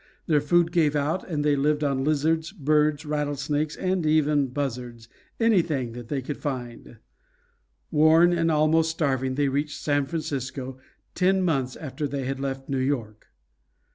Their 0.25 0.41
food 0.41 0.71
gave 0.71 0.95
out, 0.95 1.29
and 1.29 1.45
they 1.45 1.55
lived 1.55 1.83
on 1.83 2.03
lizards, 2.03 2.51
birds, 2.51 3.05
rattlesnakes, 3.05 3.75
and 3.75 4.03
even 4.03 4.47
buzzards, 4.47 5.07
anything 5.39 5.91
they 5.91 6.23
could 6.23 6.39
find. 6.39 6.97
Worn 7.91 8.33
and 8.33 8.49
almost 8.49 8.89
starving 8.89 9.35
they 9.35 9.47
reached 9.47 9.79
San 9.79 10.07
Francisco, 10.07 10.79
ten 11.13 11.43
months 11.43 11.75
after 11.75 12.07
they 12.07 12.23
had 12.25 12.39
left 12.39 12.67
New 12.67 12.79
York. 12.79 13.27